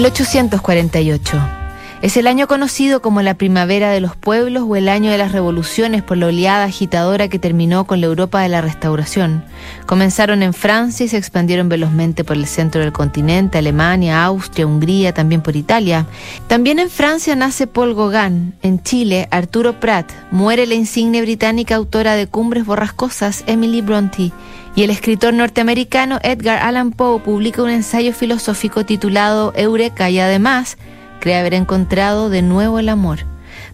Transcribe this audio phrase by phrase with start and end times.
[0.00, 1.63] 1848.
[2.04, 5.32] Es el año conocido como la primavera de los pueblos o el año de las
[5.32, 9.42] revoluciones por la oleada agitadora que terminó con la Europa de la Restauración.
[9.86, 15.14] Comenzaron en Francia y se expandieron velozmente por el centro del continente, Alemania, Austria, Hungría,
[15.14, 16.04] también por Italia.
[16.46, 22.16] También en Francia nace Paul Gauguin, en Chile Arturo Prat, muere la insigne británica autora
[22.16, 24.30] de Cumbres Borrascosas, Emily Bronte
[24.76, 30.76] y el escritor norteamericano Edgar Allan Poe publica un ensayo filosófico titulado Eureka y además
[31.24, 33.20] cree haber encontrado de nuevo el amor.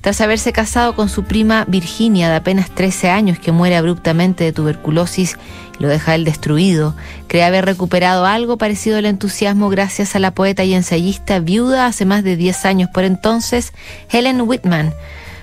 [0.02, 4.52] Tras haberse casado con su prima Virginia de apenas 13 años que muere abruptamente de
[4.52, 5.36] tuberculosis
[5.76, 6.94] y lo deja él destruido,
[7.26, 12.04] cree haber recuperado algo parecido al entusiasmo gracias a la poeta y ensayista viuda hace
[12.04, 13.72] más de 10 años por entonces,
[14.10, 14.94] Helen Whitman.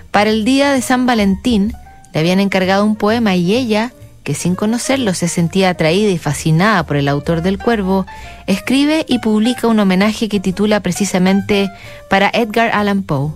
[0.09, 1.73] Para el día de San Valentín
[2.13, 3.91] le habían encargado un poema y ella
[4.27, 8.05] que sin conocerlo se sentía atraída y fascinada por el autor del cuervo,
[8.45, 11.71] escribe y publica un homenaje que titula precisamente
[12.09, 13.31] para Edgar Allan Poe.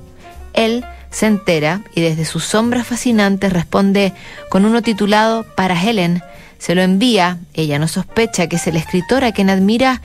[0.52, 4.12] Él se entera y desde sus sombras fascinantes responde
[4.50, 6.22] con uno titulado Para Helen.
[6.58, 10.02] Se lo envía, ella no sospecha que es el escritor a quien admira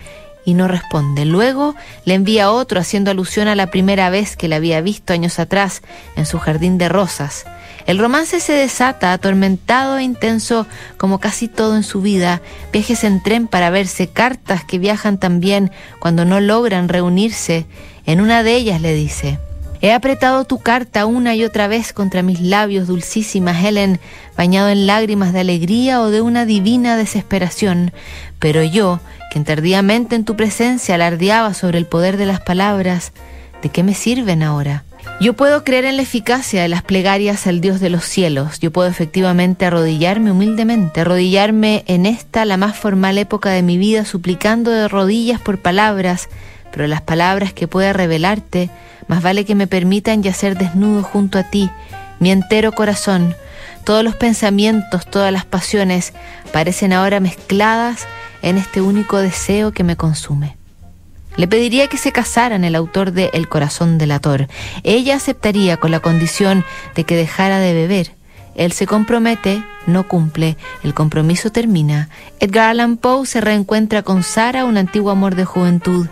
[0.46, 1.26] y no responde.
[1.26, 1.74] Luego
[2.06, 5.82] le envía otro haciendo alusión a la primera vez que la había visto años atrás
[6.16, 7.44] en su jardín de rosas.
[7.86, 10.66] El romance se desata, atormentado e intenso
[10.96, 12.40] como casi todo en su vida,
[12.72, 17.66] viajes en tren para verse, cartas que viajan también cuando no logran reunirse.
[18.06, 19.38] En una de ellas le dice,
[19.80, 24.00] He apretado tu carta una y otra vez contra mis labios, dulcísima Helen,
[24.36, 27.92] bañado en lágrimas de alegría o de una divina desesperación,
[28.38, 33.12] pero yo, quien tardíamente en tu presencia alardeaba sobre el poder de las palabras,
[33.62, 34.84] ¿de qué me sirven ahora?
[35.18, 38.60] Yo puedo creer en la eficacia de las plegarias al Dios de los cielos.
[38.60, 44.04] Yo puedo efectivamente arrodillarme humildemente, arrodillarme en esta, la más formal época de mi vida,
[44.04, 46.28] suplicando de rodillas por palabras,
[46.76, 48.68] pero las palabras que pueda revelarte,
[49.08, 51.70] más vale que me permitan yacer desnudo junto a ti,
[52.20, 53.34] mi entero corazón.
[53.84, 56.12] Todos los pensamientos, todas las pasiones
[56.52, 58.06] parecen ahora mezcladas
[58.42, 60.58] en este único deseo que me consume.
[61.36, 64.46] Le pediría que se casaran el autor de El corazón delator.
[64.82, 66.62] Ella aceptaría con la condición
[66.94, 68.12] de que dejara de beber.
[68.54, 72.10] Él se compromete, no cumple, el compromiso termina.
[72.38, 76.06] Edgar Allan Poe se reencuentra con Sara, un antiguo amor de juventud.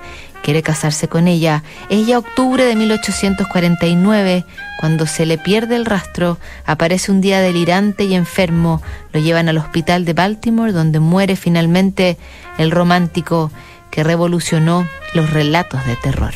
[0.45, 1.63] Quiere casarse con ella.
[1.89, 4.45] Ella, octubre de 1849,
[4.79, 8.83] cuando se le pierde el rastro, aparece un día delirante y enfermo.
[9.15, 12.19] Lo llevan al hospital de Baltimore, donde muere finalmente
[12.59, 13.51] el romántico
[13.91, 16.35] que revolucionó los relatos de terror.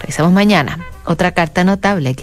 [0.00, 2.10] Revisamos mañana otra carta notable